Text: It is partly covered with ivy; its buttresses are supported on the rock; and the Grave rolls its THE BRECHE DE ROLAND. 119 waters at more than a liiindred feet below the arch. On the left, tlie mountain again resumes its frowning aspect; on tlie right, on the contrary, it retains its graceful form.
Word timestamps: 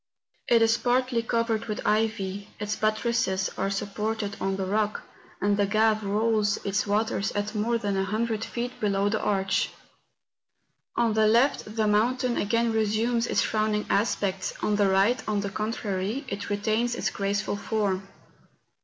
It 0.47 0.63
is 0.63 0.79
partly 0.79 1.21
covered 1.21 1.65
with 1.65 1.85
ivy; 1.85 2.47
its 2.59 2.75
buttresses 2.75 3.51
are 3.55 3.69
supported 3.69 4.35
on 4.41 4.55
the 4.55 4.65
rock; 4.65 5.03
and 5.39 5.55
the 5.57 5.67
Grave 5.67 6.03
rolls 6.03 6.57
its 6.65 6.81
THE 6.81 6.87
BRECHE 6.87 6.87
DE 6.87 6.89
ROLAND. 6.89 7.13
119 7.13 7.13
waters 7.13 7.31
at 7.33 7.53
more 7.55 7.77
than 7.77 7.97
a 7.97 8.07
liiindred 8.07 8.43
feet 8.43 8.79
below 8.79 9.09
the 9.09 9.21
arch. 9.21 9.69
On 10.95 11.13
the 11.13 11.27
left, 11.27 11.65
tlie 11.67 11.87
mountain 11.87 12.35
again 12.37 12.71
resumes 12.71 13.27
its 13.27 13.43
frowning 13.43 13.85
aspect; 13.91 14.53
on 14.63 14.75
tlie 14.77 14.91
right, 14.91 15.29
on 15.29 15.41
the 15.41 15.51
contrary, 15.51 16.25
it 16.29 16.49
retains 16.49 16.95
its 16.95 17.11
graceful 17.11 17.55
form. 17.55 18.07